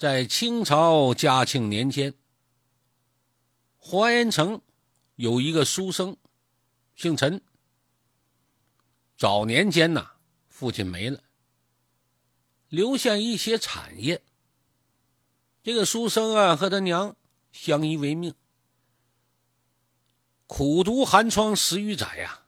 [0.00, 2.14] 在清朝嘉庆年间，
[3.76, 4.62] 华严城
[5.16, 6.16] 有一个书生，
[6.94, 7.42] 姓陈。
[9.18, 10.12] 早年间呐，
[10.48, 11.22] 父亲没了，
[12.70, 14.22] 留下一些产业。
[15.62, 17.14] 这个书生啊，和他娘
[17.52, 18.34] 相依为命，
[20.46, 22.46] 苦读寒窗十余载呀，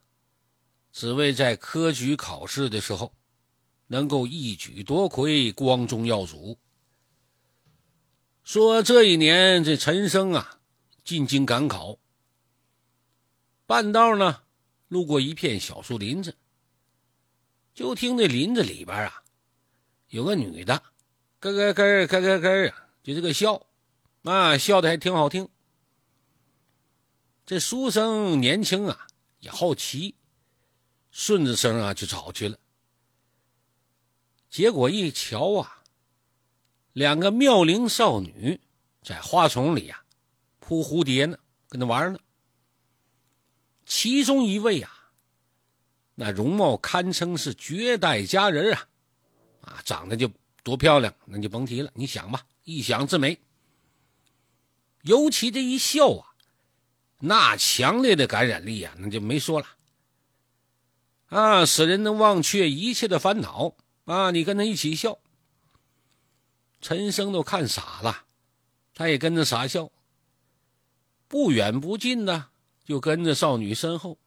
[0.91, 3.13] 只为在科举考试的时候
[3.89, 6.59] 能够一举夺魁，光宗耀祖。
[8.45, 10.59] 说这一年，这陈生啊，
[11.05, 11.99] 进京赶考，
[13.67, 14.43] 半道呢，
[14.89, 16.37] 路过一片小树林子，
[17.73, 19.23] 就听这林子里边啊，
[20.09, 20.83] 有个女的，
[21.39, 23.65] 咯咯咯咯咯咯啊，就这个笑，
[24.25, 25.49] 啊，笑的还挺好听。
[27.47, 29.07] 这书生年轻啊，
[29.39, 30.17] 也好奇，
[31.13, 32.59] 顺着声啊就找去了。
[34.51, 35.82] 结果一瞧啊。
[36.93, 38.61] 两个妙龄少女
[39.03, 40.03] 在花丛里呀
[40.61, 42.19] 扑蝴蝶呢，跟那玩呢。
[43.85, 45.11] 其中一位啊，
[46.15, 48.89] 那容貌堪称是绝代佳人啊，
[49.63, 50.31] 啊，长得就
[50.63, 51.91] 多漂亮，那就甭提了。
[51.95, 53.39] 你想吧，一想之美。
[55.03, 56.35] 尤其这一笑啊，
[57.19, 59.67] 那强烈的感染力啊，那就没说了。
[61.27, 64.31] 啊，使人能忘却一切的烦恼啊！
[64.31, 65.19] 你跟他一起笑。
[66.83, 68.25] 陈生都看傻了，
[68.93, 69.91] 他也跟着傻笑。
[71.29, 72.51] 不远不近的，
[72.85, 74.19] 就跟着少女身后。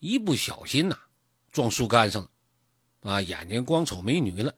[0.00, 0.98] 一不小心呐，
[1.52, 2.20] 撞树干上
[3.02, 4.52] 了，啊，眼睛光瞅美女了。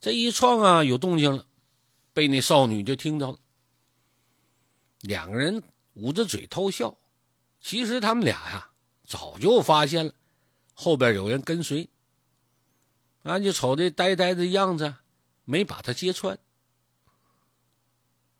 [0.00, 1.46] 这一撞啊，有动静了，
[2.14, 3.38] 被那少女就听着了。
[5.00, 6.96] 两个人捂着嘴偷笑，
[7.60, 8.70] 其实他们俩呀，
[9.06, 10.14] 早就发现了
[10.72, 11.90] 后边有人跟随。
[13.24, 14.94] 俺就瞅这呆呆的样子，
[15.44, 16.38] 没把他揭穿。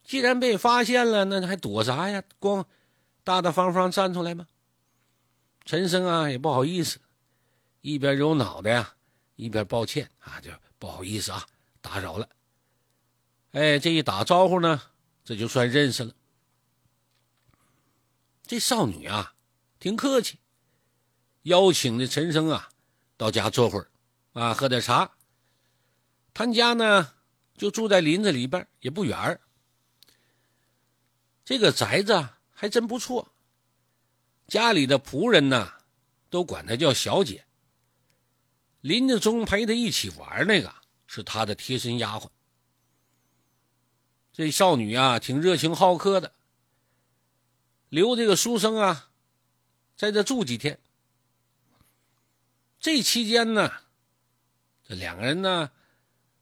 [0.02, 2.22] 既然被发现了，那还躲啥呀？
[2.38, 2.66] 光
[3.24, 4.46] 大大方方站出来吗？
[5.64, 7.00] 陈生啊，也不好意思，
[7.80, 8.94] 一边揉脑袋呀，
[9.36, 11.46] 一边抱歉啊，就不好意思啊，
[11.80, 12.28] 打扰了。
[13.52, 14.82] 哎，这一打招呼呢，
[15.24, 16.12] 这就算认识了。
[18.46, 19.34] 这少女啊，
[19.80, 20.38] 挺客气，
[21.44, 22.68] 邀请的陈生啊，
[23.16, 23.88] 到家坐会儿。
[24.34, 25.16] 啊，喝点茶。
[26.34, 27.14] 他家呢，
[27.56, 29.40] 就住在林子里边，也不远
[31.44, 33.32] 这个宅子还真不错。
[34.48, 35.72] 家里的仆人呢，
[36.28, 37.46] 都管她叫小姐。
[38.80, 40.74] 林子中陪她一起玩那个，
[41.06, 42.28] 是她的贴身丫鬟。
[44.32, 46.32] 这少女啊，挺热情好客的，
[47.88, 49.10] 留这个书生啊，
[49.96, 50.80] 在这住几天。
[52.80, 53.83] 这期间呢。
[54.84, 55.70] 这两个人呢，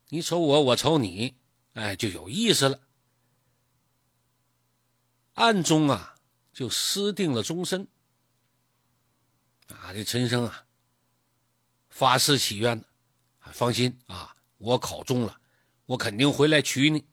[0.08, 1.36] 你瞅我，我瞅你，
[1.74, 2.80] 哎，就有意思了。
[5.34, 6.16] 暗中啊，
[6.52, 7.86] 就私定了终身。
[9.68, 10.66] 啊，这陈生啊，
[11.88, 12.84] 发誓祈愿
[13.52, 15.40] 放心啊，我考中了，
[15.86, 17.06] 我肯定回来娶你。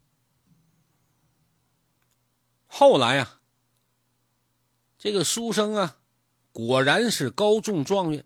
[2.65, 3.39] 后来呀，
[4.97, 6.01] 这个书生啊，
[6.51, 8.25] 果然是高中状元。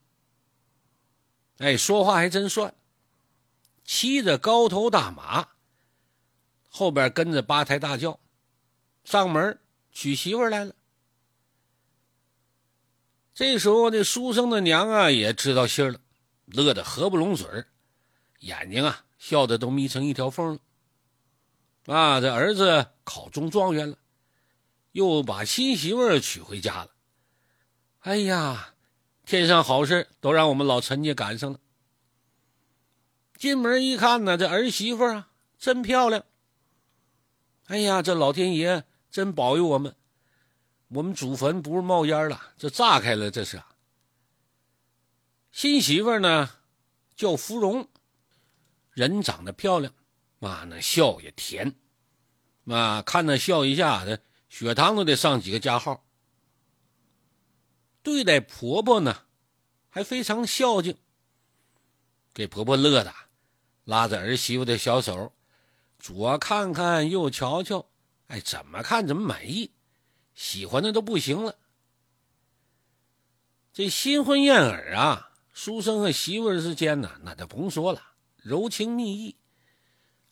[1.57, 2.73] 哎，说话还真算。
[3.83, 5.49] 骑着高头大马，
[6.69, 8.19] 后边跟着八抬大轿，
[9.03, 9.59] 上门
[9.91, 10.73] 娶媳妇来了。
[13.33, 15.99] 这时候，这书生的娘啊也知道信儿了，
[16.45, 17.67] 乐得合不拢嘴儿，
[18.39, 21.93] 眼睛啊笑得都眯成一条缝了。
[21.93, 23.97] 啊，这儿子考中状元了，
[24.91, 26.91] 又把新媳妇娶回家了。
[27.99, 28.75] 哎呀，
[29.25, 31.59] 天上好事都让我们老陈家赶上了。
[33.43, 36.23] 进门一看呢，这儿媳妇啊，真漂亮。
[37.65, 39.93] 哎呀，这老天爷真保佑我们，
[40.87, 43.61] 我们祖坟不是冒烟了，这炸开了，这是。
[45.51, 46.51] 新媳妇呢，
[47.17, 47.89] 叫芙蓉，
[48.91, 49.93] 人长得漂亮，
[50.39, 51.75] 妈那笑也甜，
[52.63, 56.05] 妈看那笑一下子，血糖都得上几个加号。
[58.01, 59.25] 对待婆婆呢，
[59.89, 60.95] 还非常孝敬，
[62.33, 63.13] 给婆婆乐的。
[63.85, 65.33] 拉着儿媳妇的小手，
[65.99, 67.85] 左看看，右瞧瞧，
[68.27, 69.71] 哎，怎么看怎么满意，
[70.33, 71.55] 喜欢的都不行了。
[73.73, 78.01] 这新婚燕尔啊，书生和媳妇之间呢，那就甭说了，
[78.37, 79.35] 柔情蜜意。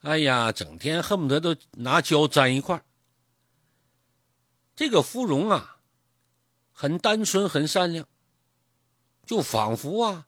[0.02, 2.84] 哎呀，整天恨不得都拿胶粘一块
[4.76, 5.78] 这个芙蓉啊，
[6.72, 8.08] 很单纯，很善良，
[9.26, 10.28] 就仿佛啊。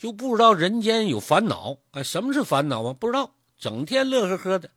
[0.00, 2.94] 就不知道人间有烦恼，哎，什么是烦恼啊？
[2.94, 4.70] 不知道，整天乐呵呵的，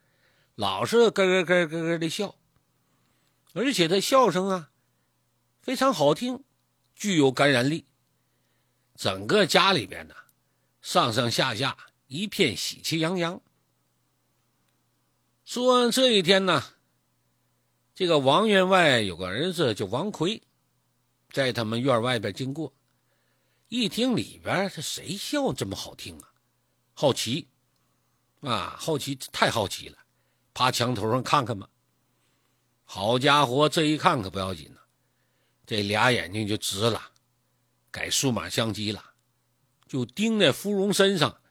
[0.55, 2.35] 老是咯咯咯咯咯的笑，
[3.53, 4.69] 而且他笑声啊
[5.61, 6.43] 非常好听，
[6.93, 7.85] 具有感染力。
[8.97, 10.13] 整个家里边呢，
[10.81, 11.77] 上上下下
[12.07, 13.39] 一片喜气洋洋。
[15.45, 16.61] 说完这一天呢，
[17.95, 20.41] 这个王员外有个儿子叫王奎，
[21.31, 22.73] 在他们院外边经过，
[23.73, 26.29] 一听里边这谁笑这么好听啊？
[26.93, 27.47] 好奇。
[28.41, 29.97] 啊，好奇，太好奇了，
[30.53, 31.67] 爬墙头上看看吧。
[32.83, 34.79] 好家伙，这一看可不要紧呢，
[35.65, 37.01] 这俩眼睛就直了，
[37.89, 39.03] 改数码相机了，
[39.87, 41.41] 就盯在芙蓉身上，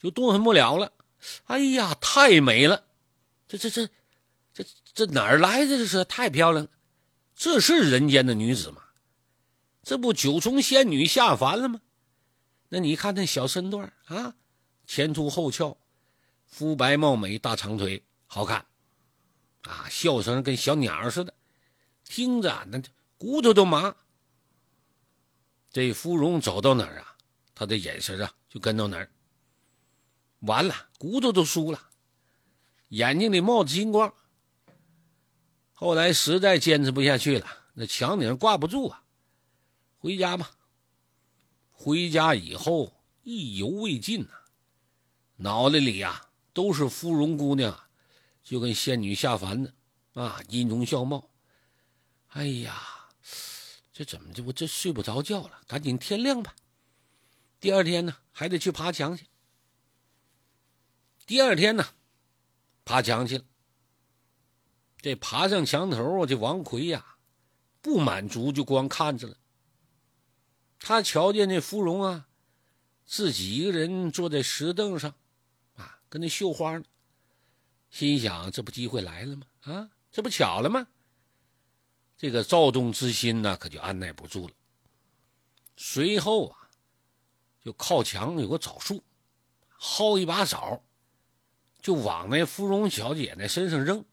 [0.00, 0.92] 就动弹不了了。
[1.44, 2.86] 哎呀，太美了！
[3.46, 3.88] 这这这
[4.52, 5.78] 这这哪儿来的？
[5.78, 6.70] 这是太漂亮了！
[7.36, 8.81] 这是人间的女子吗？
[9.82, 11.80] 这不九重仙女下凡了吗？
[12.68, 14.34] 那你看那小身段啊，
[14.86, 15.76] 前凸后翘。
[16.46, 18.66] 肤白貌美，大长腿，好看，
[19.62, 21.32] 啊，笑声跟小鸟似的，
[22.04, 22.80] 听着那
[23.16, 23.96] 骨头都麻。
[25.70, 27.16] 这芙蓉走到哪儿啊，
[27.54, 29.10] 他的眼神啊就跟到哪儿。
[30.40, 31.88] 完了，骨头都酥了，
[32.88, 34.12] 眼睛里冒着金光。
[35.72, 39.01] 后来实在坚持不下去了，那墙顶挂不住啊，
[40.02, 40.50] 回家吧。
[41.70, 44.30] 回家以后意犹未尽呐，
[45.36, 46.28] 脑袋里呀。
[46.54, 47.84] 都是芙蓉姑娘，
[48.42, 49.72] 就跟仙女下凡的
[50.12, 51.30] 啊，音容笑貌。
[52.28, 53.08] 哎呀，
[53.90, 55.62] 这怎么这我这睡不着觉了？
[55.66, 56.54] 赶紧天亮吧。
[57.58, 59.28] 第二天呢，还得去爬墙去。
[61.24, 61.86] 第二天呢，
[62.84, 63.44] 爬墙去了。
[64.98, 67.16] 这爬上墙头，这王奎呀，
[67.80, 69.38] 不满足，就光看着了。
[70.82, 72.26] 他瞧见那芙蓉啊，
[73.06, 75.14] 自己一个人坐在石凳上。
[75.76, 76.84] 啊跟那绣花呢，
[77.88, 79.46] 心想这不机会来了吗？
[79.62, 80.86] 啊，这不巧了吗？
[82.18, 84.54] 这个躁动之心呢，可就按耐不住了。
[85.76, 86.68] 随后啊，
[87.64, 89.02] 就靠墙有个枣树，
[89.80, 90.82] 薅一把枣，
[91.80, 94.04] 就往那芙蓉小姐那身上扔。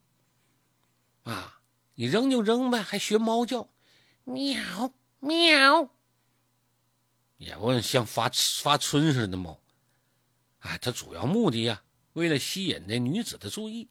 [1.24, 1.62] 啊，
[1.95, 3.69] 你扔就扔呗，还学猫叫，
[4.24, 5.89] 喵喵，
[7.39, 8.30] 也不像发
[8.62, 9.59] 发春似的猫。
[10.59, 11.81] 哎，他主要目的呀。
[12.13, 13.88] 为了吸引那女子的注意，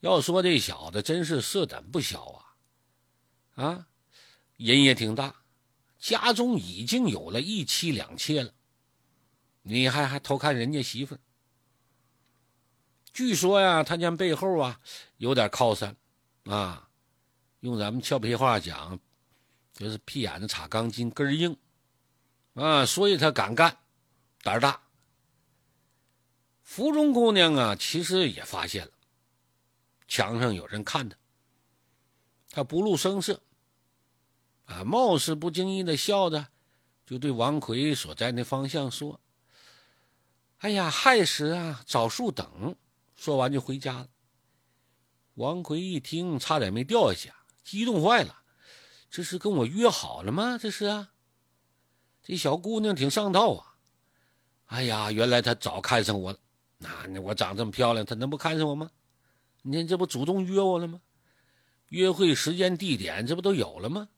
[0.00, 2.24] 要说这小子真是色胆不小
[3.54, 3.64] 啊！
[3.64, 3.88] 啊，
[4.56, 5.44] 人也挺大，
[5.98, 8.52] 家中已经有了一妻两妾了，
[9.62, 11.16] 你还还偷看人家媳妇？
[13.12, 14.80] 据说呀，他家背后啊
[15.16, 15.96] 有点靠山
[16.44, 16.90] 啊，
[17.60, 18.98] 用咱们俏皮话讲，
[19.72, 21.56] 就是屁眼子插钢筋，根硬
[22.58, 23.78] 啊，所以他敢干，
[24.42, 24.82] 胆儿大。
[26.62, 28.92] 芙蓉姑娘啊，其实也发现了
[30.06, 31.16] 墙上有人看她，
[32.50, 33.40] 她不露声色，
[34.66, 36.48] 啊，貌似不经意的笑着，
[37.06, 39.20] 就对王奎所在那方向说
[40.58, 42.76] ：“哎呀，亥时啊，枣树等。”
[43.16, 44.08] 说完就回家了。
[45.34, 47.32] 王奎一听，差点没掉下去，
[47.64, 48.42] 激动坏了
[49.10, 50.58] ：“这是跟我约好了吗？
[50.60, 51.12] 这是啊，
[52.28, 53.74] 这小姑娘挺上道啊！
[54.66, 56.38] 哎呀，原来她早看上我了。”
[57.08, 58.90] 那我长这么漂亮，她能不看上我吗？
[59.62, 61.00] 你看这不主动约我了吗？
[61.88, 64.10] 约会时间地点这不都有了吗？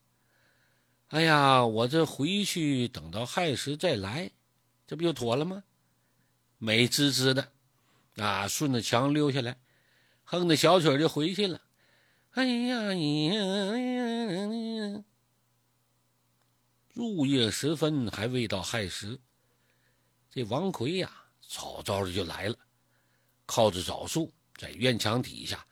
[1.11, 4.33] 哎呀，我这回去等到亥时再来，
[4.89, 5.63] 这不就妥了吗？
[6.59, 7.53] 美滋滋的，
[8.17, 9.57] 啊，顺着墙溜下来，
[10.25, 11.61] 哼着小曲就回去了。
[12.33, 13.45] 哎呀呀！
[17.01, 19.19] 入夜时分还未到亥时，
[20.29, 21.11] 这王奎呀。
[21.49, 22.57] 早早的就来了，
[23.45, 25.67] 靠着枣树，在院墙底下，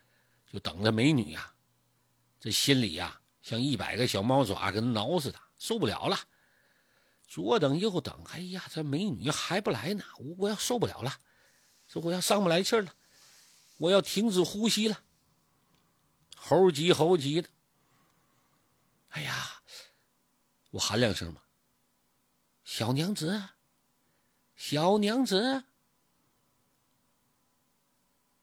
[0.50, 1.54] 就等着美女呀。
[2.40, 6.18] 这心里呀，像一百个小猫爪跟挠似的，受不了了。
[7.28, 11.12] 左等右等，哎呀，这美女还不来呢，我我要受不了了，
[11.86, 12.92] 这我要上不来气了，
[13.76, 15.04] 我要停止呼吸了，
[16.34, 17.48] 猴急猴急的。
[19.10, 19.57] 哎呀，
[20.70, 21.42] 我喊两声吧，
[22.62, 23.42] 小娘子，
[24.54, 25.64] 小娘子。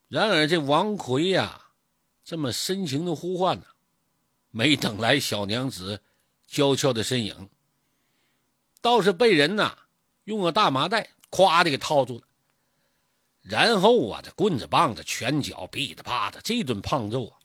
[0.08, 1.70] 然而，这王奎呀，
[2.24, 3.66] 这么深情的呼唤呢，
[4.50, 6.02] 没等来小娘子
[6.48, 7.50] 娇俏的身影，
[8.82, 9.78] 倒是被人呐
[10.24, 12.28] 用个大麻袋咵的给套住了。
[13.42, 17.38] 然后啊，这棍子、棒子、拳脚，噼里啪的这顿胖揍啊，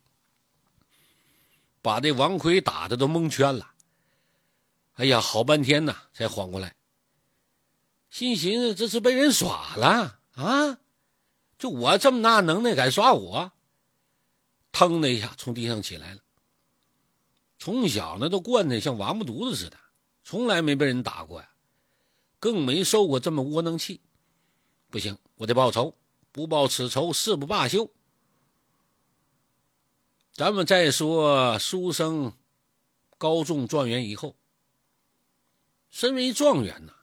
[1.82, 3.75] 把这王奎打的都蒙圈了。
[4.94, 6.75] 哎呀，好半天呐，才缓过来，
[8.11, 10.78] 心寻思这是被人耍了啊。
[11.59, 13.52] 就我这么大能耐，敢耍我？
[14.73, 16.20] 腾的一下从地上起来了。
[17.59, 19.76] 从小呢都惯的像王八犊子似的，
[20.25, 21.50] 从来没被人打过呀，
[22.38, 24.00] 更没受过这么窝囊气。
[24.90, 25.94] 不行，我得报仇，
[26.32, 27.90] 不报此仇誓不罢休。
[30.32, 32.32] 咱们再说书生
[33.18, 34.35] 高中状元以后，
[35.90, 36.94] 身为状元呢，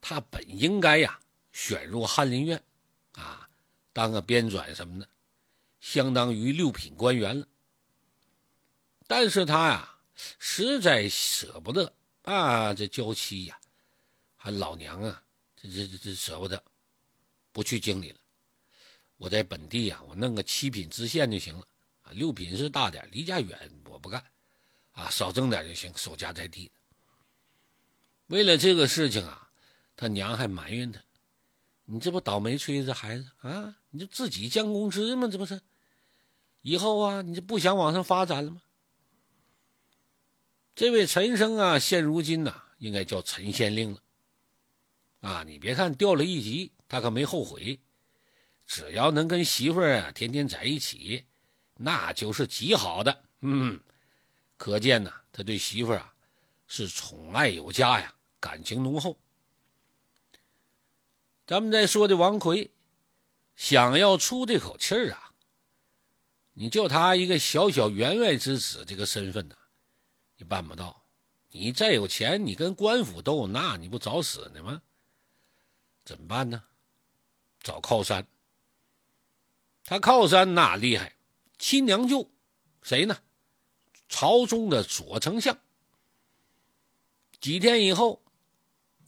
[0.00, 1.20] 他本应该呀
[1.52, 2.62] 选入翰林院，
[3.12, 3.48] 啊，
[3.92, 5.08] 当个编纂什么的，
[5.80, 7.46] 相当于六品官员了。
[9.06, 9.98] 但是他呀，
[10.38, 13.58] 实在舍不得啊，这娇妻呀，
[14.36, 15.22] 还老娘啊，
[15.56, 16.62] 这这这这舍不得，
[17.50, 18.18] 不去京里了。
[19.16, 21.66] 我在本地呀，我弄个七品知县就行了
[22.02, 24.24] 啊，六品是大点，离家远，我不干，
[24.92, 26.70] 啊，少挣点就行，守家在地。
[28.32, 29.50] 为了这个事情啊，
[29.94, 30.98] 他娘还埋怨他
[31.84, 33.76] ：“你这不倒霉催这孩子啊？
[33.90, 35.28] 你就自己降工资吗？
[35.30, 35.60] 这不是？
[36.62, 38.62] 以后啊，你就不想往上发展了吗？”
[40.74, 44.00] 这位陈生啊，现如今呐，应该叫陈县令了。
[45.20, 47.78] 啊，你别看掉了一级，他可没后悔。
[48.64, 51.26] 只要能跟媳妇儿啊天天在一起，
[51.74, 53.24] 那就是极好的。
[53.42, 53.78] 嗯，
[54.56, 56.14] 可见呐，他对媳妇儿啊
[56.66, 59.16] 是宠爱有加呀，感情浓厚。
[61.46, 62.72] 咱们再说的王奎，
[63.54, 65.32] 想要出这口气儿啊，
[66.54, 69.56] 你就他一个小小员外之子这个身份呢。
[70.36, 71.04] 你办不到，
[71.50, 74.82] 你再有钱，你跟官府斗，那你不找死呢吗？
[76.04, 76.64] 怎么办呢？
[77.60, 78.26] 找靠山。
[79.84, 81.14] 他靠山那厉害，
[81.58, 82.28] 亲娘舅，
[82.82, 83.16] 谁呢？
[84.08, 85.56] 朝中的左丞相。
[87.40, 88.21] 几天以后，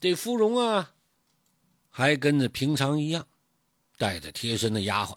[0.04, 0.92] 这芙蓉啊，
[1.88, 3.26] 还跟着平常一样，
[3.96, 5.16] 带着贴身的丫鬟，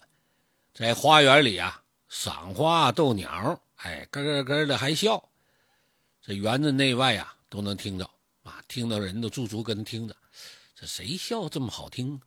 [0.72, 5.28] 在花园里啊赏花逗鸟，哎，咯咯咯的还笑。
[6.22, 8.10] 这园子内外啊都能听到
[8.44, 10.16] 啊，听到人都驻足跟听着。
[10.74, 12.18] 这谁笑这么好听？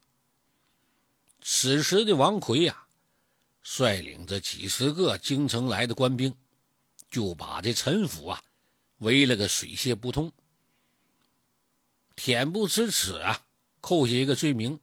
[1.41, 2.85] 此时的王奎呀，
[3.63, 6.31] 率领着几十个京城来的官兵，
[7.09, 8.39] 就把这陈府啊
[8.99, 10.31] 围了个水泄不通。
[12.23, 13.41] 恬不知耻啊，
[13.79, 14.79] 扣下一个罪名，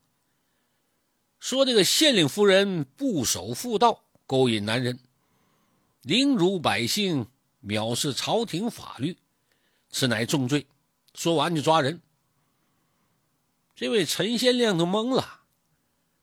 [1.39, 4.99] 说这个县令夫人不守妇道，勾引男人，
[6.03, 7.29] 凌辱百姓。
[7.61, 9.19] 藐视朝廷法律，
[9.91, 10.69] 此乃重罪。
[11.13, 12.01] 说完就抓人。
[13.75, 15.41] 这位陈县令都懵了，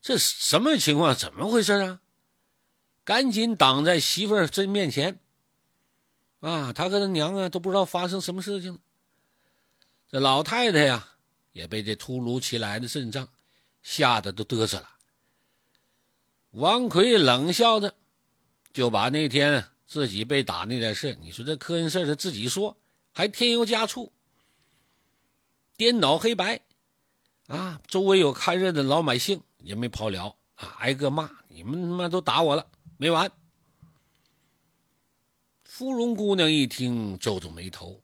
[0.01, 1.13] 这什么情况？
[1.13, 2.01] 怎么回事啊？
[3.03, 5.19] 赶紧挡在媳妇儿真面前。
[6.39, 8.79] 啊，他和他娘啊都不知道发生什么事情。
[10.15, 11.09] 这老太太呀，
[11.51, 13.27] 也被这突如其来的阵仗
[13.83, 14.89] 吓得都嘚瑟了。
[16.51, 17.93] 王奎冷笑着，
[18.71, 19.67] 就把那天。
[19.85, 22.77] 自己被打那点事，你说这科恩事他自己说，
[23.11, 24.13] 还添油加醋，
[25.75, 26.61] 颠倒黑白，
[27.47, 27.81] 啊！
[27.85, 33.29] 周围有看热闹的老百姓也没跑了啊，挨个骂：“你们他妈都打我了，没完！”
[35.65, 38.01] 芙蓉姑娘一听，皱皱眉头，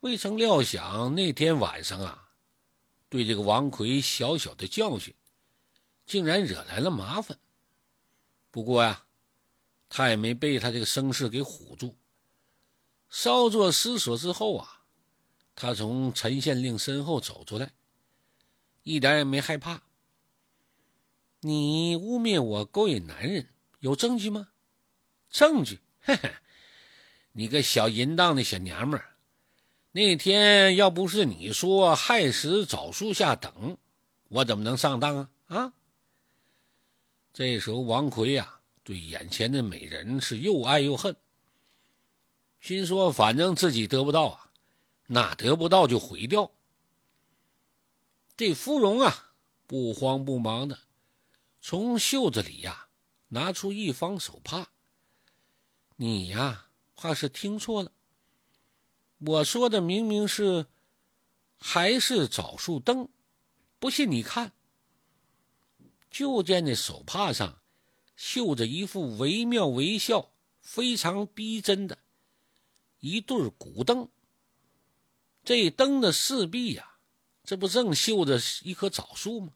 [0.00, 2.30] 未曾料想那天晚上啊，
[3.08, 5.14] 对这个王奎小小的教训，
[6.06, 7.38] 竟然惹来了麻烦。
[8.50, 9.02] 不过呀。
[9.88, 11.96] 他也没被他这个声势给唬住，
[13.08, 14.82] 稍作思索之后啊，
[15.54, 17.72] 他从陈县令身后走出来，
[18.82, 19.80] 一点也没害怕。
[21.38, 23.48] 你污蔑我勾引男人，
[23.78, 24.48] 有证据吗？
[25.30, 25.78] 证据？
[26.00, 26.34] 嘿嘿，
[27.30, 29.15] 你个小淫荡的小娘们儿，
[29.96, 33.78] 那天要不是你说亥时枣树下等，
[34.28, 35.30] 我怎么能上当啊？
[35.46, 35.72] 啊！
[37.32, 38.60] 这时候王奎呀。
[38.84, 41.16] 对眼前的美人是又爱又恨，
[42.60, 44.52] 心说反正自己得不到啊，
[45.06, 46.52] 那得不到就毁掉。
[48.36, 49.32] 这芙蓉啊，
[49.66, 50.78] 不慌不忙的
[51.62, 52.86] 从袖子里呀
[53.28, 54.68] 拿出一方手帕。
[55.96, 57.90] 你呀，怕是听错了，
[59.18, 60.66] 我说的明明是
[61.58, 63.08] 还是枣树灯，
[63.78, 64.52] 不信你看，
[66.10, 67.60] 就见那手帕上。
[68.16, 70.32] 绣着一副惟妙惟肖、
[70.62, 71.98] 非常逼真的
[72.98, 74.08] 一对古灯。
[75.44, 76.96] 这灯的四壁呀，
[77.44, 79.52] 这不正绣着一棵枣树吗？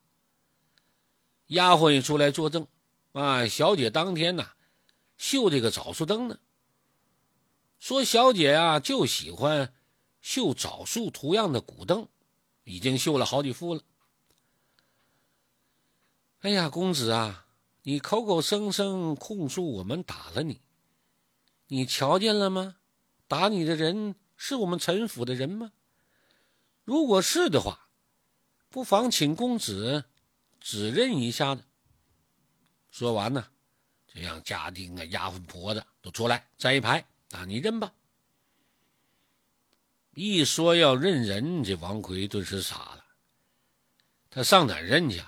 [1.47, 2.67] 丫鬟也出来作证，
[3.13, 4.53] 啊，小姐当天呐，
[5.17, 6.39] 绣这个枣树灯呢。
[7.81, 9.75] 说小姐啊，就喜欢
[10.21, 12.07] 绣枣树图样的古灯，
[12.65, 13.83] 已经绣了好几副了。
[16.41, 17.47] 哎呀，公子啊，
[17.83, 20.61] 你口口声声控诉我们打了你，
[21.69, 22.77] 你瞧见了吗？
[23.27, 25.73] 打你的人是我们陈府的人吗？
[26.85, 27.89] 如果是的话，
[28.69, 30.05] 不妨请公子
[30.61, 31.65] 指认一下子。”
[32.93, 33.47] 说完呢，
[34.07, 37.93] 就让家丁啊、丫鬟婆子都出来站一排啊，你认吧。
[40.15, 43.05] 一说要认人，这王奎顿时傻了。
[44.29, 45.23] 他上哪认去？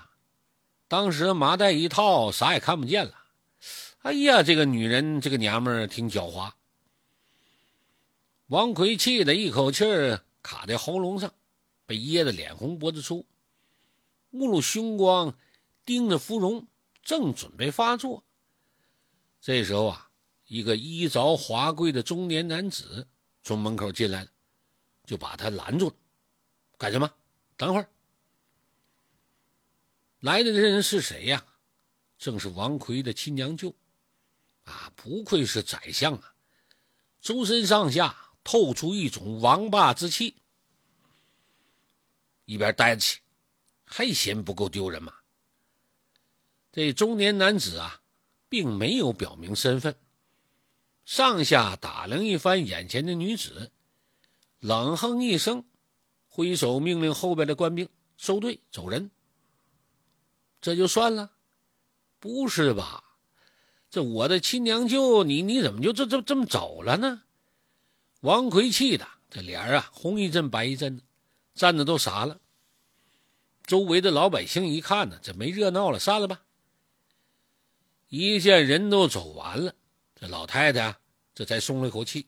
[0.87, 3.17] 当时麻袋一套，啥也看不见了。
[4.01, 6.51] 哎呀，这个女人，这个娘们儿挺狡猾。
[8.47, 9.85] 王奎气得一口气
[10.41, 11.33] 卡在喉咙上，
[11.85, 13.25] 被噎得脸红脖子粗，
[14.29, 15.35] 目露凶光，
[15.85, 16.67] 盯着芙蓉。
[17.01, 18.23] 正准备发作，
[19.41, 20.09] 这时候啊，
[20.53, 23.07] 一个衣着华贵的中年男子
[23.41, 24.29] 从门口进来了，
[25.03, 25.95] 就把他拦住了。
[26.77, 27.11] 干什么？
[27.57, 27.89] 等会儿。
[30.19, 31.43] 来的这人是谁呀？
[32.19, 33.73] 正是王奎的亲娘舅。
[34.65, 36.35] 啊，不愧是宰相啊，
[37.19, 40.35] 周身上下透出一种王霸之气。
[42.45, 43.21] 一边待着去，
[43.85, 45.11] 还嫌不够丢人吗？
[46.71, 48.03] 这中年男子啊，
[48.47, 49.95] 并没有表明身份，
[51.05, 53.71] 上下打量一番眼前的女子，
[54.59, 55.65] 冷哼一声，
[56.27, 59.11] 挥手命令后边的官兵收队走人。
[60.61, 61.31] 这就算了？
[62.19, 63.03] 不是吧？
[63.89, 67.23] 这我的亲娘舅，你你怎么就这这这么走了呢？
[68.21, 71.03] 王奎气的这脸啊，红一阵白一阵的，
[71.53, 72.39] 站的都傻了。
[73.65, 76.41] 周围的老百姓一看呢，这没热闹了，散了吧。
[78.07, 79.75] 一见人都走完了，
[80.23, 80.95] 这老太太
[81.35, 82.27] 这才松了一口气，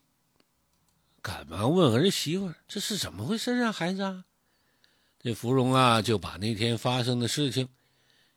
[1.21, 4.25] 赶忙问儿媳妇：“这是怎么回事啊，孩子？”啊？”
[5.23, 7.69] 这芙蓉啊就把那天发生的事情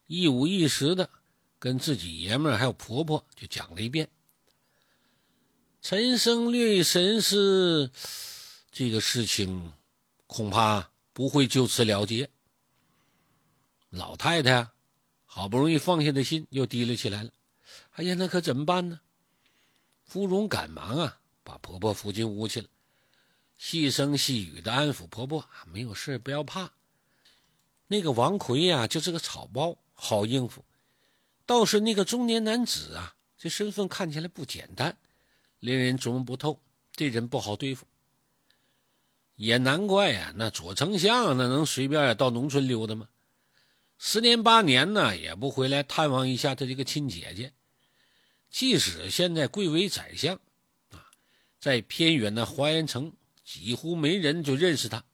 [0.07, 1.11] 一五一十的
[1.59, 4.09] 跟自己爷们儿还有婆婆就讲了一遍。
[5.83, 7.91] 陈生略一神思，
[8.71, 9.73] 这个事情
[10.29, 12.31] 恐怕不会就此了结。
[13.91, 14.69] 老太太
[15.25, 17.33] 好不容易放下的心又提了起来了。
[17.95, 19.01] 哎呀，那可怎么办呢？
[20.09, 22.69] 芙蓉赶忙啊，把婆婆扶进屋去了，
[23.59, 26.73] 细声细语的安抚婆婆：“没有事，不要怕。
[27.89, 30.65] 那个王奎呀，就是个草包，好应付。
[31.45, 34.97] 倒是那个中年男子啊，这身份看起来不简单，
[35.61, 36.59] 令人琢磨不透，
[36.93, 37.87] 这人不好对付。
[39.37, 43.09] 也难怪呀，那左丞相那能随便到农村溜达吗？
[43.99, 47.53] 十年八年呢，也不回来探望一下他这个亲姐姐。”
[48.51, 50.37] 即使现在贵为宰相，
[50.91, 51.07] 啊，
[51.61, 53.13] 在偏远的华严城，
[53.45, 55.05] 几乎没人就认识他。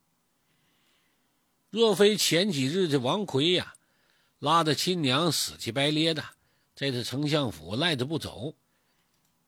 [1.70, 3.74] 若非前几日这王奎呀，
[4.38, 6.24] 拉着亲娘死乞白咧的
[6.74, 8.54] 在这丞相府赖着不走，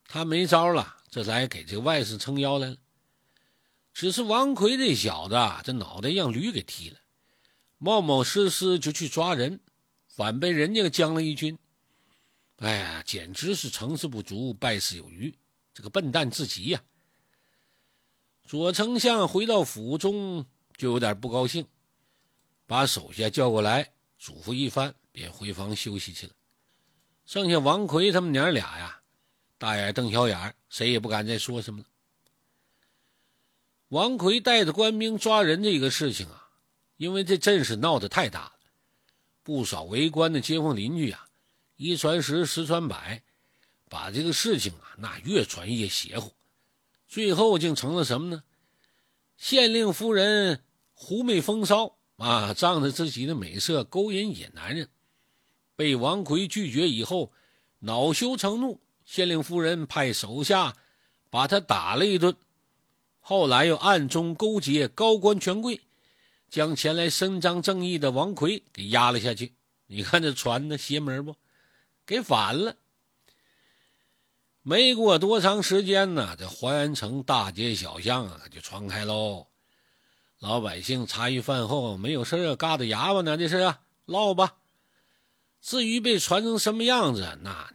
[0.09, 2.77] 他没招了，这才给这外甥撑腰来了。
[3.95, 6.99] 只是王奎这小子，这脑袋让驴给踢了，
[7.79, 9.61] 冒冒失失就去抓人，
[10.09, 11.57] 反被人家将了一军。
[12.57, 15.37] 哎呀，简直是成事不足败事有余，
[15.75, 16.83] 这个笨蛋至极呀！
[18.45, 21.67] 左丞相回到府中就有点不高兴，
[22.65, 26.33] 把手下叫过来嘱咐一番，便回房休息去了。
[27.27, 29.03] 剩下王奎他们娘俩呀，
[29.59, 31.87] 大眼瞪小眼，谁也不敢再说什么了。
[33.89, 36.49] 王奎带着官兵抓人这个事情啊，
[36.97, 38.53] 因为这阵势闹得太大了，
[39.43, 41.29] 不少围观的街坊邻居呀。
[41.77, 43.23] 一传十，十传百，
[43.89, 46.33] 把这个事情啊，那越传越邪乎，
[47.07, 48.43] 最后竟成了什么呢？
[49.37, 50.63] 县令夫人
[50.95, 54.89] 狐媚风骚啊，仗着自己的美色勾引野男人，
[55.77, 57.31] 被王奎拒绝以后，
[57.81, 60.75] 恼羞成怒，县令夫人派手下
[61.29, 62.35] 把他打了一顿，
[63.21, 65.83] 后来又暗中勾结高官权贵，
[66.49, 69.53] 将前来伸张正义的王奎给压了下去。
[69.89, 71.37] 你看这传的邪门不？
[72.07, 72.77] 给反了，
[74.63, 79.49] 没过多长时间呢，这淮安城大街小巷啊就传开喽。
[80.39, 84.57] 老百姓茶余饭后没有事啊，嘎达哑巴呢，这是啊，唠吧。
[85.61, 87.73] 至于被传成什么样子，那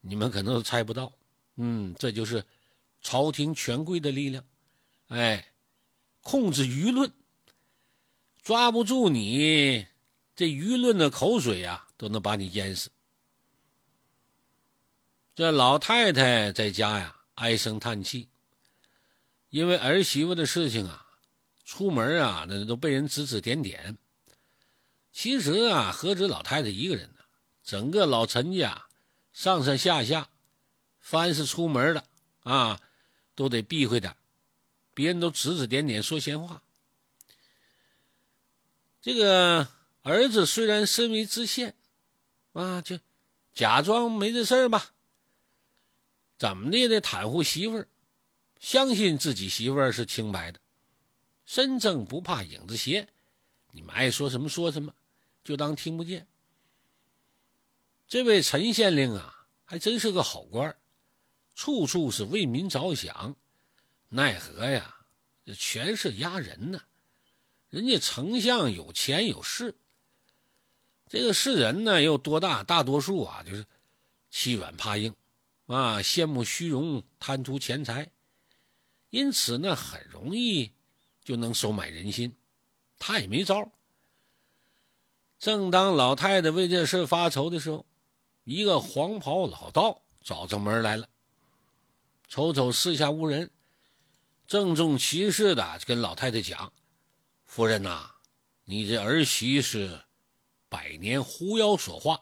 [0.00, 1.12] 你们可能都猜不到。
[1.56, 2.44] 嗯，这就是
[3.02, 4.44] 朝廷权贵的力量，
[5.08, 5.52] 哎，
[6.22, 7.12] 控制舆论，
[8.42, 9.86] 抓不住你，
[10.34, 12.90] 这舆论的口水啊，都能把你淹死。
[15.36, 18.28] 这老太太在家呀，唉声叹气，
[19.50, 21.04] 因为儿媳妇的事情啊，
[21.64, 23.98] 出门啊，那都被人指指点点。
[25.10, 27.24] 其实啊，何止老太太一个人呢？
[27.64, 28.84] 整个老陈家
[29.32, 30.28] 上上下下，
[31.00, 32.04] 凡是出门的
[32.44, 32.80] 啊，
[33.34, 34.14] 都得避讳点，
[34.92, 36.62] 别人都指指点点说闲话。
[39.02, 39.66] 这个
[40.02, 41.74] 儿子虽然身为知县，
[42.52, 43.00] 啊，就
[43.52, 44.93] 假装没这事儿吧，
[46.44, 47.88] 怎么的也得袒护媳妇儿，
[48.60, 50.60] 相信自己媳妇儿是清白的，
[51.46, 53.08] 身正不怕影子斜，
[53.72, 54.94] 你们爱说什么说什么，
[55.42, 56.26] 就当听不见。
[58.06, 60.76] 这位陈县令啊，还真是个好官
[61.54, 63.34] 处处是为民着想。
[64.10, 64.94] 奈何呀，
[65.46, 66.78] 这全是压人呢。
[67.70, 69.74] 人家丞相有钱有势，
[71.08, 72.62] 这个世人呢又多大？
[72.62, 73.64] 大多数啊，就是
[74.30, 75.14] 欺软怕硬，
[75.66, 78.10] 啊，羡慕虚荣，贪图钱财，
[79.10, 80.72] 因此呢，很容易
[81.22, 82.36] 就能收买人心。
[82.98, 83.70] 他也没招。
[85.38, 87.84] 正当老太太为这事发愁的时候，
[88.44, 91.08] 一个黄袍老道找上门来了，
[92.28, 93.50] 瞅瞅四下无人，
[94.46, 96.72] 郑重其事的跟老太太讲
[97.46, 98.10] ：“夫人呐，
[98.64, 100.02] 你这儿媳是
[100.68, 102.20] 百年狐妖所化，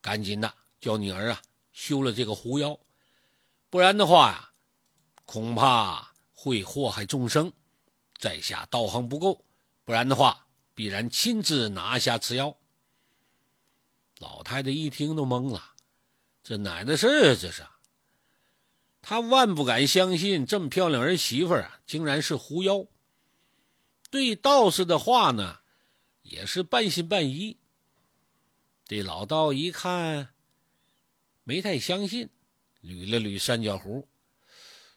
[0.00, 1.42] 赶紧的叫你儿啊
[1.80, 2.78] 修了这个狐妖，
[3.70, 4.50] 不然的话呀，
[5.24, 7.50] 恐怕会祸害众生。
[8.18, 9.46] 在下道行不够，
[9.86, 12.54] 不然的话必然亲自拿下此妖。”
[14.20, 15.72] 老太太一听都懵了，
[16.42, 17.38] 这哪的事啊？
[17.40, 17.66] 这是，
[19.00, 22.84] 她万不敢相信这么漂亮儿媳妇啊，竟然是狐妖。
[24.10, 25.60] 对道士的话呢，
[26.20, 27.56] 也是半信半疑。
[28.84, 30.34] 这老道一看，
[31.44, 32.28] 没太相信，
[32.82, 34.06] 捋了捋三角胡：“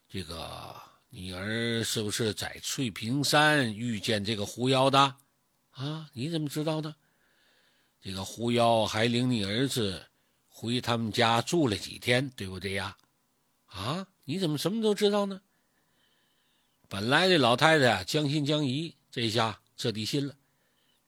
[0.10, 0.76] 这个
[1.10, 5.16] 你儿是不是在翠屏山遇见这个狐妖的？
[5.72, 6.10] 啊？
[6.14, 6.96] 你怎么知道的？”
[8.02, 10.08] 这个狐妖还领你儿子
[10.50, 12.98] 回他们家住了几天，对不对呀？
[13.68, 15.42] 啊，你怎么什么都知道呢？
[16.90, 20.36] 本来这老太太啊将信将疑，这下彻底信了。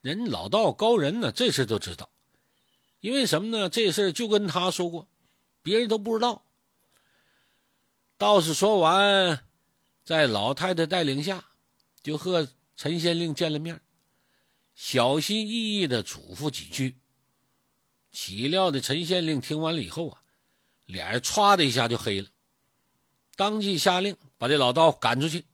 [0.00, 2.10] 人老道高人呢，这事都知道。
[3.00, 3.68] 因为什么呢？
[3.68, 5.06] 这事就跟他说过，
[5.66, 6.44] 别人都不知道。
[8.16, 9.44] 道士说完，
[10.04, 11.44] 在老太太带领下，
[12.04, 13.80] 就和陈县令见了面。
[14.76, 16.98] 小心翼翼的嘱咐几句，
[18.12, 20.22] 岂料的陈县令听完了以后啊，
[20.84, 22.28] 脸唰的一下就黑了，
[23.34, 25.46] 当即下令把这老道赶出去。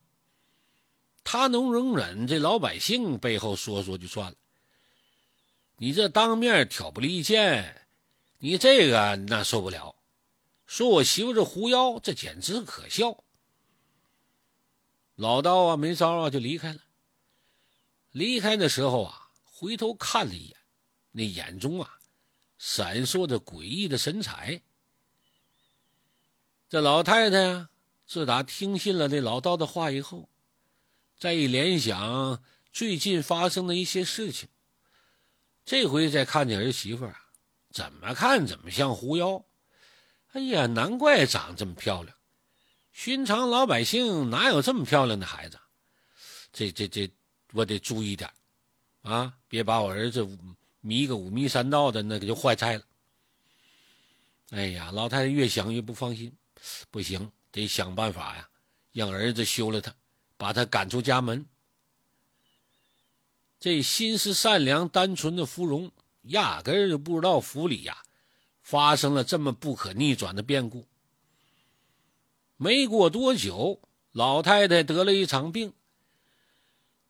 [1.24, 4.36] 他能容忍这老百姓背后说说就算了，
[5.78, 7.86] 你这当面挑拨离间，
[8.40, 9.96] 你这个那受不了。
[10.72, 13.24] 说我媳妇是狐妖，这简直可笑。
[15.16, 16.80] 老道啊，没招啊，就离开了。
[18.10, 20.56] 离开的时候啊，回头看了一眼，
[21.10, 21.98] 那眼中啊，
[22.56, 24.62] 闪烁着诡异的神采。
[26.70, 27.68] 这老太太啊，
[28.06, 30.30] 自打听信了那老道的话以后，
[31.18, 34.48] 再一联想最近发生的一些事情，
[35.66, 37.28] 这回再看见儿媳妇啊，
[37.70, 39.44] 怎么看怎么像狐妖。
[40.32, 42.16] 哎呀，难怪长这么漂亮，
[42.92, 45.58] 寻常老百姓哪有这么漂亮的孩子？
[46.52, 47.10] 这这这。
[47.54, 48.30] 我得注意点
[49.02, 50.26] 啊，别把我儿子
[50.80, 52.82] 迷个五迷三道的，那个就坏菜了。
[54.52, 56.34] 哎呀，老太太越想越不放心，
[56.90, 58.48] 不行，得想办法呀，
[58.92, 59.94] 让儿子休了他，
[60.38, 61.44] 把他赶出家门。
[63.60, 65.92] 这心思善良、单纯的芙蓉，
[66.22, 68.02] 压根儿就不知道府里呀
[68.72, 70.86] 发生了这么不可逆转的变故。
[72.56, 73.82] 没过多久，
[74.12, 75.74] 老太太得了一场病。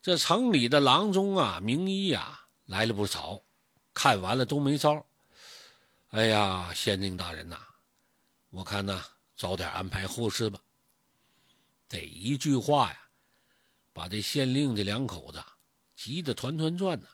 [0.01, 3.41] 这城里的郎中啊、名医啊来了不少，
[3.93, 5.05] 看完了都没招。
[6.09, 7.57] 哎呀，县令大人呐，
[8.49, 9.01] 我看呐，
[9.37, 10.59] 早点安排后事吧。
[11.87, 12.99] 这一句话呀，
[13.93, 15.41] 把这县令这两口子
[15.95, 17.07] 急得团团转呐。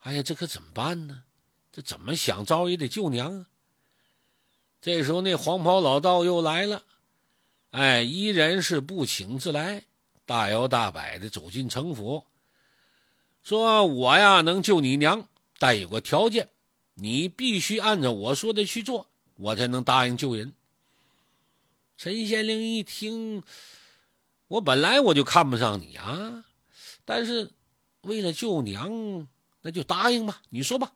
[0.00, 1.22] 哎呀，这可怎么办呢？
[1.70, 3.46] 这怎么想招也得救娘啊。
[4.82, 6.82] 这时候，那黄袍老道又来了，
[7.70, 9.84] 哎，依然是不请自来。
[10.26, 12.24] 大摇大摆的走进城府，
[13.44, 16.48] 说：“我呀能救你娘，但有个条件，
[16.94, 20.52] 你必须按照我说的去做，我才能答应救人。”
[21.96, 23.44] 陈县令一听，
[24.48, 26.44] 我本来我就看不上你啊，
[27.04, 27.50] 但是
[28.00, 29.28] 为了救娘，
[29.60, 30.42] 那就答应吧。
[30.50, 30.92] 你说吧。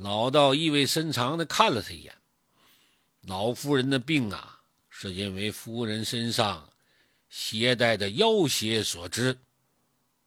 [0.00, 2.16] 老道意味深长的看了他一眼，
[3.20, 6.66] 老夫人的病啊，是因为夫人身上。
[7.28, 9.38] 携带的妖邪所致。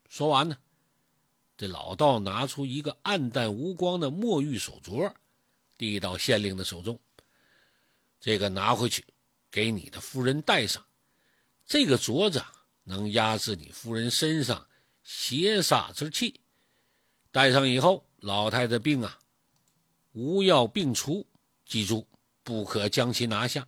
[0.08, 0.58] 说完呢，
[1.58, 5.14] 这老道拿出一个暗淡无光的墨玉手镯，
[5.78, 6.98] 递到县令的手中。
[8.22, 9.04] 这个拿回去，
[9.52, 10.86] 给你的夫人戴上。
[11.66, 12.42] 这个镯子
[12.86, 14.66] 能压制你夫人身上
[15.04, 16.40] 邪煞之气。
[17.32, 19.20] 戴上以后，老太太病啊，
[20.14, 21.28] 无药病除。
[21.66, 22.08] 记住，
[22.44, 23.68] 不可将其拿下。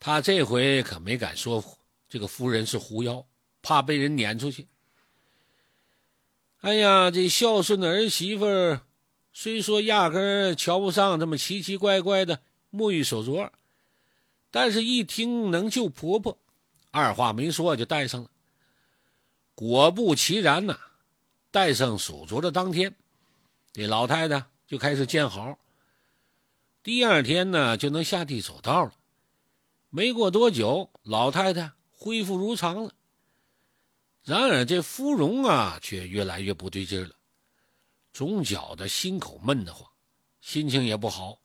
[0.00, 1.64] 他这回可没敢说
[2.08, 3.26] 这个夫人是狐妖，
[3.62, 4.68] 怕被人撵出去。
[6.60, 8.44] 哎呀，这孝顺的儿媳妇，
[9.32, 12.40] 虽说压根瞧不上这么奇奇怪怪的
[12.72, 13.50] 沐浴手镯，
[14.50, 16.36] 但是一听能救婆婆，
[16.90, 18.30] 二话没说就戴上了。
[19.54, 20.78] 果不其然呐，
[21.50, 22.94] 戴上手镯的当天，
[23.72, 25.58] 这老太太就开始见好。
[26.82, 28.92] 第二天呢，就能下地走道了。
[29.88, 32.92] 没过多久，老太太恢复如常了。
[34.22, 37.14] 然而这芙蓉啊，却越来越不对劲了，
[38.12, 39.90] 总觉得心口闷得慌，
[40.42, 41.40] 心情也不好，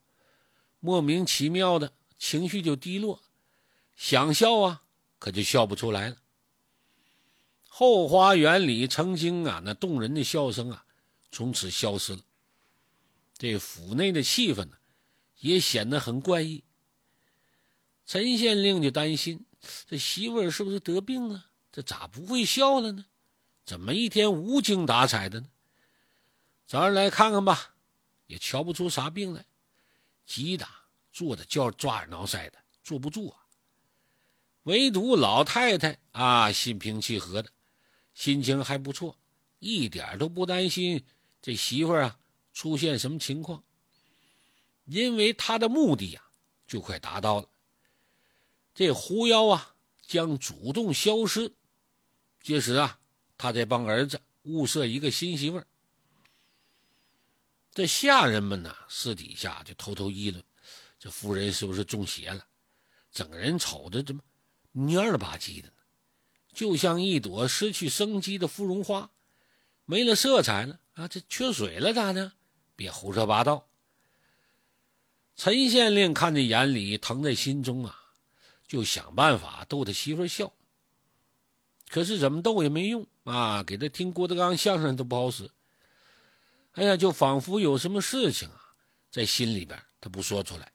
[0.81, 3.21] 莫名其妙的情绪就低落，
[3.95, 4.83] 想笑啊，
[5.17, 6.17] 可就笑不出来了。
[7.69, 10.85] 后花园里曾经啊那动人的笑声啊，
[11.31, 12.21] 从此消失了。
[13.43, 14.77] 这府内的气氛呢，
[15.41, 16.63] 也显得很怪异。
[18.05, 19.45] 陈县令就担心，
[19.85, 21.47] 这媳妇儿是不是得病了？
[21.69, 23.05] 这咋不会笑了呢？
[23.65, 25.47] 怎么一天无精打采的呢？
[26.65, 27.75] 找人来看看吧，
[28.27, 29.45] 也瞧不出啥病来。
[30.25, 30.65] 急的
[31.11, 33.43] 坐的叫抓耳挠腮的，坐不住啊。
[34.63, 37.51] 唯独老太太啊，心平气和的，
[38.13, 39.19] 心情还不错，
[39.59, 41.03] 一点都不担心
[41.41, 42.19] 这媳妇儿啊
[42.53, 43.63] 出现什么情况，
[44.85, 46.23] 因为他的目的呀
[46.67, 47.49] 就快达到了。
[48.75, 51.53] 这狐妖啊，将主动消失。
[52.41, 52.99] 届时啊，
[53.37, 55.67] 他再帮儿子物色一个新媳妇儿。
[57.73, 60.43] 这下人们呢，私底下就偷偷议论：
[60.99, 62.45] 这夫人是不是中邪了？
[63.11, 64.21] 整个人瞅着怎么
[64.73, 65.73] 蔫了吧唧的呢？
[66.53, 69.09] 就像一朵失去生机的芙蓉花，
[69.85, 71.07] 没了色彩了啊！
[71.07, 72.33] 这缺水了咋的？
[72.75, 73.67] 别胡说八道。
[75.35, 77.99] 陈县令看在眼里，疼在心中啊。
[78.65, 80.51] 就想办法逗他媳妇笑，
[81.89, 83.61] 可是怎么逗也没用啊！
[83.61, 85.51] 给他听郭德纲相声都不好使。
[86.71, 88.73] 哎呀，就仿佛有什么事情啊，
[89.11, 90.71] 在心里边他不说出来，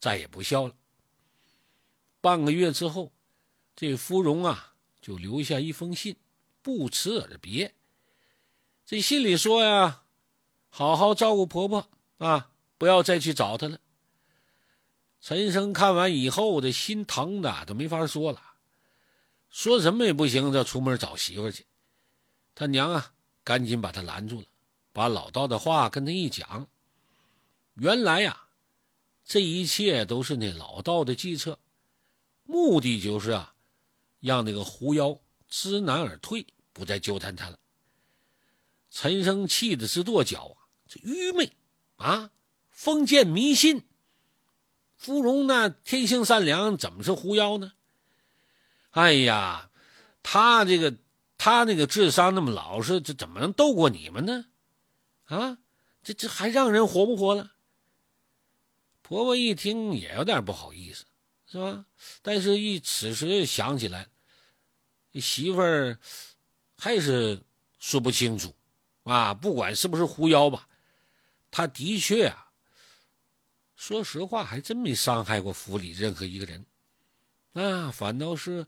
[0.00, 0.74] 再也不笑了。
[2.22, 3.12] 半个月之后，
[3.76, 6.16] 这芙蓉啊就留下一封信，
[6.62, 7.74] 不辞而别。
[8.86, 10.01] 这信里说呀，
[10.74, 13.78] 好好照顾婆婆啊，不要再去找她了。
[15.20, 18.42] 陈生看完以后，这心疼的都没法说了，
[19.50, 21.66] 说什么也不行，这出门找媳妇去。
[22.54, 23.12] 他娘啊，
[23.44, 24.46] 赶紧把他拦住了，
[24.94, 26.66] 把老道的话跟他一讲。
[27.74, 28.44] 原来呀，
[29.26, 31.58] 这一切都是那老道的计策，
[32.44, 33.54] 目的就是啊，
[34.20, 37.58] 让那个狐妖知难而退，不再纠缠他了。
[38.90, 40.61] 陈生气的直跺脚啊，
[40.92, 41.52] 这愚昧
[41.96, 42.30] 啊，
[42.70, 43.86] 封建迷信。
[44.98, 47.72] 芙蓉那天性善良，怎么是狐妖呢？
[48.90, 49.70] 哎呀，
[50.22, 50.94] 他这个
[51.38, 54.44] 他那个智商那么老实，这怎么能斗过你们呢？
[55.24, 55.56] 啊，
[56.02, 57.52] 这这还让人活不活了？
[59.00, 61.06] 婆婆一听也有点不好意思，
[61.46, 61.86] 是吧？
[62.20, 64.08] 但是，一此时想起来，
[65.14, 65.98] 媳妇儿
[66.76, 67.40] 还是
[67.78, 68.54] 说不清楚
[69.04, 69.32] 啊。
[69.32, 70.68] 不管是不是狐妖吧，
[71.52, 72.48] 他的确啊。
[73.76, 76.64] 说实话，还真没伤害过府里任何一个人，
[77.52, 78.66] 啊，反倒是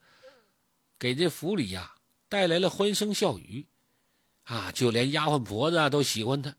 [0.98, 1.94] 给这府里呀
[2.28, 3.66] 带来了欢声笑语，
[4.42, 6.56] 啊，就连丫鬟婆子都喜欢他。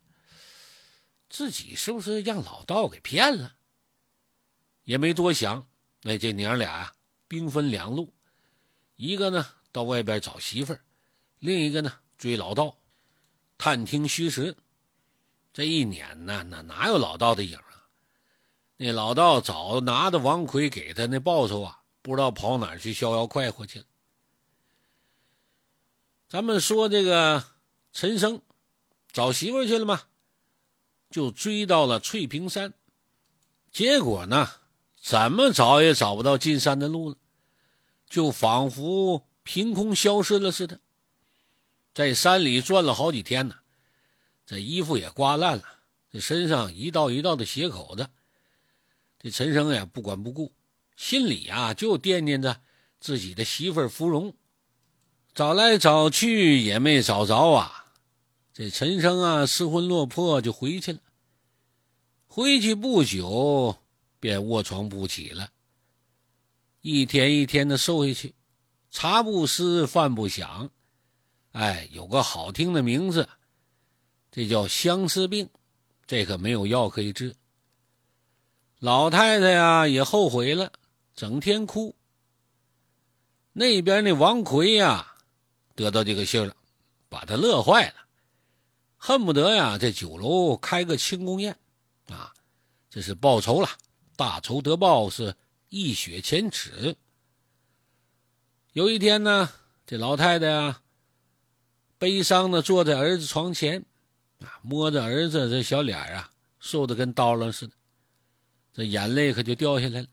[1.30, 3.58] 自己是不是让老道给骗了？
[4.84, 5.68] 也没多想，
[6.04, 6.94] 那这娘俩呀
[7.28, 8.14] 兵分两路，
[8.96, 10.80] 一个呢到外边找媳妇儿，
[11.40, 12.80] 另一个呢追老道，
[13.58, 14.56] 探听虚实。
[15.56, 17.88] 这一撵呢，那哪有老道的影啊？
[18.76, 23.86] 那老道早拿着王奎给他那报酬啊，不知道跑哪儿去逍遥快活去了。
[26.28, 27.42] 咱们说这个
[27.94, 28.42] 陈生
[29.14, 30.02] 找媳妇去了吗？
[31.10, 32.74] 就追到了翠屏山，
[33.72, 34.50] 结果呢，
[35.02, 37.16] 怎么找也找不到进山的路了，
[38.10, 40.82] 就仿佛凭空消失了似的。
[41.94, 43.56] 在山里转了好几天呢，
[44.46, 45.64] 这衣服也刮烂了，
[46.12, 48.08] 这身上一道一道的血口子。
[49.20, 50.54] 这陈生呀，不管不顾，
[50.96, 52.62] 心里呀就惦念着
[53.00, 54.36] 自己的媳妇芙蓉，
[55.34, 57.86] 找来找去也没找着啊。
[58.54, 61.00] 这陈生啊，失魂落魄就回去了。
[62.28, 63.78] 回去不久，
[64.20, 65.50] 便卧床不起了。
[66.82, 68.36] 一天一天的瘦下去，
[68.92, 70.70] 茶不思，饭不想。
[71.54, 73.28] 哎，有个好听的名字，
[74.36, 75.50] 这叫相思病。
[76.06, 77.34] 这可没有药可以治。
[78.80, 80.74] 老太太呀，也后悔了，
[81.16, 81.96] 整天哭。
[83.54, 85.16] 那边那王奎呀，
[85.74, 86.54] 得到这个信了，
[87.08, 87.96] 把他乐坏了。
[88.98, 91.58] 恨不得呀，在酒楼开个庆功宴，
[92.10, 92.34] 啊，
[92.90, 93.70] 这是报仇了，
[94.18, 95.34] 大仇得报是
[95.70, 96.98] 一雪前耻。
[98.74, 99.50] 有一天呢，
[99.88, 100.82] 这老太太啊，
[101.98, 103.86] 悲伤的坐在儿子床前，
[104.62, 107.74] 摸着儿子这小脸啊，瘦的跟刀郎似的，
[108.74, 110.08] 这眼泪可就掉下来了。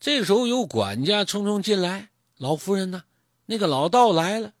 [0.00, 3.04] 这时候有管家匆匆进来：“老夫人呢？
[3.46, 4.52] 那个老道来了。”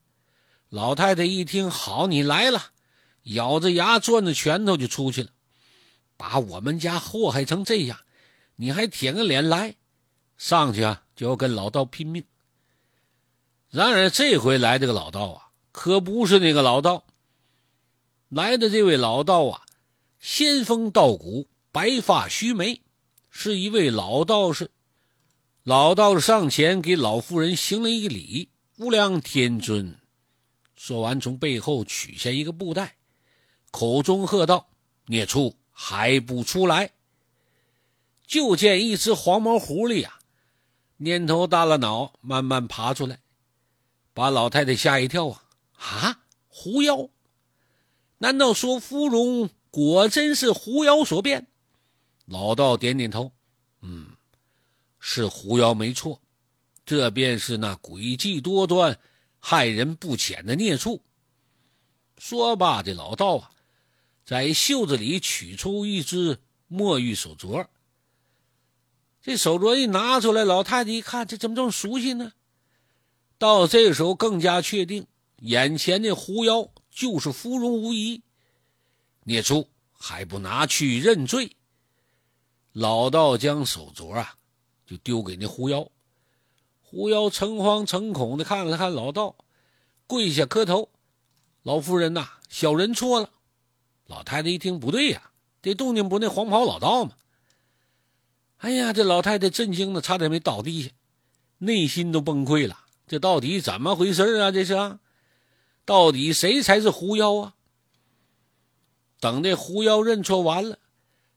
[0.70, 2.70] 老太太一听：“好，你来了。”
[3.24, 5.30] 咬着牙，攥着拳头就出去了，
[6.16, 8.00] 把我们家祸害成这样，
[8.56, 9.76] 你还舔个脸来？
[10.36, 12.24] 上去啊，就要跟老道拼命。
[13.70, 17.04] 然而这回来这个老道啊，可不是那个老道。
[18.32, 19.60] 来的这位老道啊，
[20.18, 22.80] 仙风道骨，白发须眉，
[23.28, 24.70] 是一位老道士。
[25.64, 28.48] 老道士上前给老妇人行了一个礼
[28.80, 29.98] ：“无量天尊。”
[30.74, 32.96] 说完，从背后取下一个布袋。
[33.70, 34.70] 口中喝道
[35.08, 36.92] ：“孽畜还不出来！”
[38.26, 40.20] 就见一只黄毛狐狸呀，
[40.98, 43.20] 蔫头耷拉脑，慢慢爬出来，
[44.14, 45.44] 把老太太吓一跳啊！
[45.76, 47.10] 啊，狐妖？
[48.22, 51.48] 难道说芙蓉果真是狐妖所变？
[52.24, 53.32] 老道点点头
[53.82, 54.12] ：“嗯，
[55.00, 56.20] 是狐妖没错，
[56.86, 58.96] 这便是那诡计多端、
[59.40, 61.02] 害人不浅的孽畜。”
[62.16, 63.50] 说罢，这老道啊。
[64.24, 67.66] 在袖子里取出一只墨玉手镯，
[69.20, 72.32] 这手镯一拿出来，老太太一看，这怎么这么熟悉呢？
[73.36, 75.08] 到这时候更加确定，
[75.38, 78.22] 眼前的狐妖就是芙蓉无疑。
[79.24, 81.56] 孽畜还不拿去认罪！
[82.72, 84.36] 老道将手镯啊，
[84.86, 85.88] 就丢给那狐妖。
[86.80, 89.36] 狐妖诚惶诚恐的看了看老道，
[90.06, 90.90] 跪下磕头
[91.62, 93.30] ：“老夫人呐，小人错了。”
[94.06, 95.30] 老太太一听不对呀，
[95.62, 97.12] 这动静不那黄袍老道吗？
[98.58, 100.90] 哎呀，这老太太震惊的差点没倒地下，
[101.58, 102.86] 内心都崩溃了。
[103.06, 104.50] 这到底怎么回事啊？
[104.50, 104.74] 这是，
[105.84, 107.54] 到底谁才是狐妖啊？
[109.20, 110.78] 等这狐妖认错完了，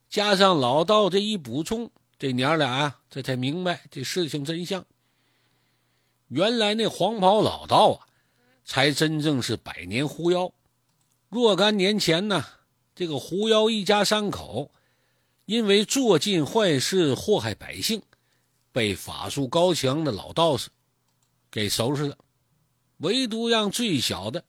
[0.10, 4.86] 加上老道这一补充，这娘俩啊，这才明白这事情真相。
[6.30, 8.08] 原来那黄袍老道啊，
[8.64, 10.52] 才真正是百年狐妖。
[11.30, 12.46] 若干年前呢，
[12.96, 14.72] 这个狐妖一家三口，
[15.46, 18.02] 因为做尽坏事祸害百姓，
[18.72, 20.70] 被法术高强的老道士
[21.52, 22.18] 给收拾了，
[22.98, 24.46] 唯独让最小的，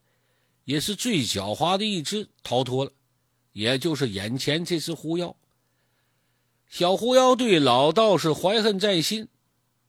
[0.63, 2.91] 也是最狡猾的一只逃脱了，
[3.53, 5.35] 也就是眼前这只狐妖。
[6.67, 9.27] 小狐妖对老道士怀恨在心，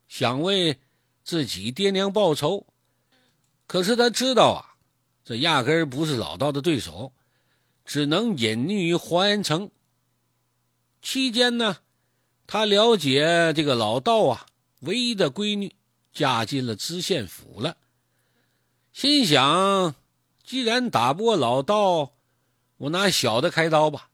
[0.08, 0.78] 想为
[1.24, 2.66] 自己爹娘报仇，
[3.66, 4.64] 可是他知道啊。
[5.24, 7.12] 这压根儿不是老道的对手，
[7.84, 9.70] 只能隐匿于黄岩城。
[11.02, 11.78] 期间呢，
[12.46, 14.46] 他了解这个老道啊，
[14.80, 15.74] 唯一的闺女
[16.14, 17.76] 嫁进了知县府了，
[18.92, 19.94] 心想，
[20.44, 22.12] 既然打不过老道，
[22.78, 24.10] 我拿小的开刀吧。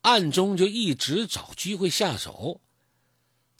[0.00, 2.60] 暗中就一直找机会下手，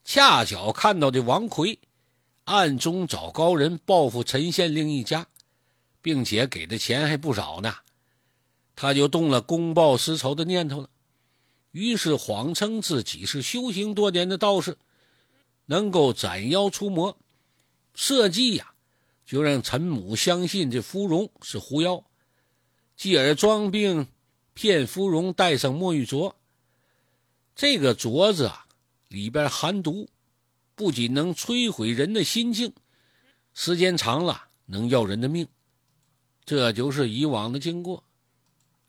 [0.05, 1.79] 恰巧看到这王奎
[2.45, 5.27] 暗中找高人报复陈县令一家。
[6.05, 7.77] 并且给的钱还不少呢，
[8.75, 10.91] 他就动了公报私仇的念头了。
[11.71, 14.77] 于是谎称自己是修行多年的道士，
[15.67, 17.17] 能够斩妖除魔，
[17.95, 18.72] 设计呀，
[19.25, 22.05] 就让陈母相信这芙蓉是狐妖，
[22.97, 24.07] 继而装病
[24.53, 26.35] 骗芙蓉戴上墨玉镯。
[27.55, 28.67] 这个镯子啊，
[29.09, 30.09] 里边含毒，
[30.75, 32.73] 不仅能摧毁人的心境，
[33.55, 35.47] 时间长了能要人的命。
[36.45, 38.05] 这就是以往的经过，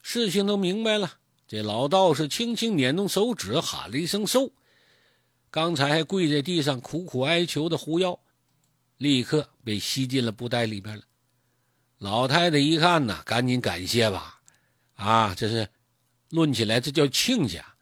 [0.02, 1.18] 事情都明白了。
[1.46, 4.50] 这老道士轻轻捻动手指，喊了一声“收”。
[5.52, 8.18] 刚才还跪在地上苦苦哀求的狐妖，
[8.96, 11.02] 立刻被吸进了布袋里边了。
[11.98, 14.40] 老太太一看呢，赶紧感谢吧，
[14.94, 15.68] 啊，这是
[16.30, 17.76] 论起来这叫亲家，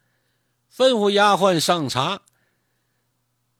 [0.75, 2.23] 吩咐丫鬟上茶。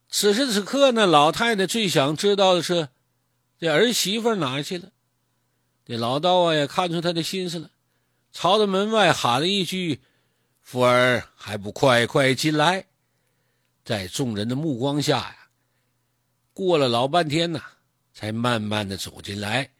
[0.09, 2.91] 此时此刻呢，老太太最想知道的是，
[3.59, 4.91] 这儿媳妇哪去了？
[5.85, 7.71] 这老道啊也看出他的心思了，
[8.31, 10.01] 朝着门外喊了一句
[10.63, 12.87] ：“福儿还不快快进来！”
[13.85, 15.42] 在众人的目光下呀，
[16.55, 17.61] 过了老半天呢，
[18.13, 19.71] 才慢慢的走进来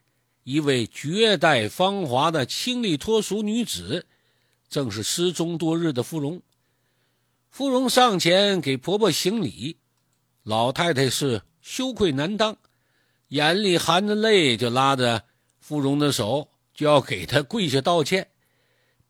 [0.45, 4.07] 一位绝代芳华的清丽脱俗女子，
[4.69, 6.41] 正是失踪多日的芙蓉。
[7.51, 9.77] 芙蓉上前给婆婆行礼，
[10.43, 12.57] 老太太是羞愧难当，
[13.29, 15.25] 眼里含着泪，就拉着
[15.61, 18.29] 芙蓉的手，就要给她跪下道歉。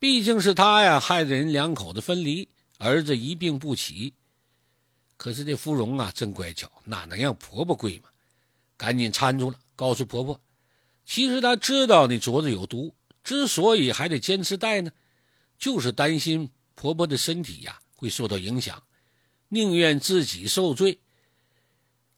[0.00, 2.48] 毕竟是她呀，害得人两口子分离，
[2.78, 4.14] 儿子一病不起。
[5.22, 8.08] 可是这芙蓉啊，真乖巧，哪能让婆婆跪嘛？
[8.76, 10.40] 赶紧搀住了，告诉婆婆，
[11.06, 12.92] 其实她知道那镯子有毒，
[13.22, 14.90] 之所以还得坚持戴呢，
[15.60, 18.82] 就是担心婆婆的身体呀会受到影响，
[19.46, 20.98] 宁愿自己受罪。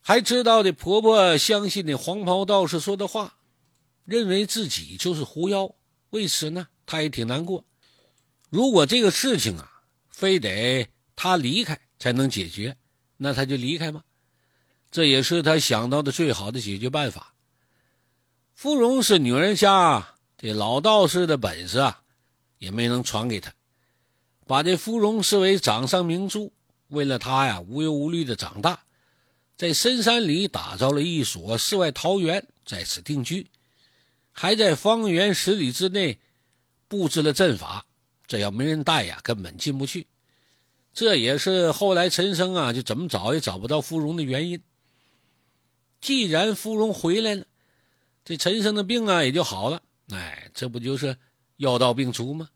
[0.00, 3.36] 还知道的婆婆相信那黄袍道士说的话，
[4.06, 5.74] 认为自己就是狐妖，
[6.08, 7.66] 为此呢，她也挺难过。
[8.48, 12.78] 如果这个事情啊，非得她离开才能解决，
[13.16, 14.04] 那他就离开吧。
[14.90, 17.34] 这也是他想到的最好的解决办法。
[18.54, 22.02] 芙蓉是女人家，这老道士的本事啊，
[22.58, 23.52] 也没能传给他，
[24.46, 26.52] 把这芙蓉视为掌上明珠。
[26.88, 28.84] 为了他呀，无忧无虑的长大，
[29.56, 33.48] 在深山里打造了一所世外桃源，在此定居，
[34.30, 36.20] 还在方圆十里之内
[36.86, 37.84] 布置了阵法。
[38.26, 40.06] 这要没人带呀，根本进不去。
[40.94, 44.62] 这也是后来陈生啊，就怎么找也找不到芙蓉的原因。
[46.00, 47.44] 既然芙蓉回来了，
[48.24, 49.82] 这陈生的病啊也就好了。
[50.10, 51.18] 哎，这不就是
[51.56, 52.48] 药到病除吗？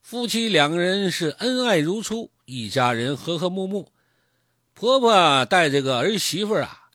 [0.00, 3.92] 夫妻两个人是恩爱如初，一家人和和睦睦。
[4.72, 6.88] 婆婆带这个儿媳妇啊，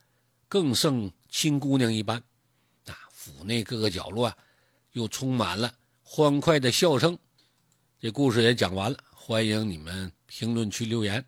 [0.48, 2.18] 更胜亲姑娘一般。
[2.88, 4.38] 啊，府内各个角落啊，
[4.94, 7.20] 又充满了欢快的笑声。
[8.00, 11.26] 这故事也讲完了，欢迎你们评论区留言。